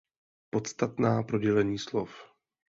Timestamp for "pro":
1.23-1.39